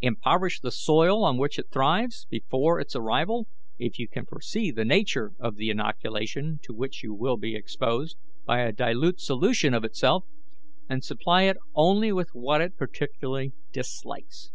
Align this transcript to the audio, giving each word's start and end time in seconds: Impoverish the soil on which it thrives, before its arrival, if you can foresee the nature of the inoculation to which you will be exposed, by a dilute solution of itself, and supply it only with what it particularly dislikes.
Impoverish 0.00 0.60
the 0.60 0.70
soil 0.70 1.24
on 1.24 1.36
which 1.36 1.58
it 1.58 1.72
thrives, 1.72 2.24
before 2.30 2.78
its 2.78 2.94
arrival, 2.94 3.48
if 3.80 3.98
you 3.98 4.06
can 4.06 4.24
foresee 4.24 4.70
the 4.70 4.84
nature 4.84 5.32
of 5.40 5.56
the 5.56 5.70
inoculation 5.70 6.60
to 6.62 6.72
which 6.72 7.02
you 7.02 7.12
will 7.12 7.36
be 7.36 7.56
exposed, 7.56 8.16
by 8.46 8.60
a 8.60 8.70
dilute 8.70 9.18
solution 9.18 9.74
of 9.74 9.82
itself, 9.82 10.22
and 10.88 11.02
supply 11.02 11.42
it 11.42 11.56
only 11.74 12.12
with 12.12 12.28
what 12.32 12.60
it 12.60 12.76
particularly 12.76 13.54
dislikes. 13.72 14.52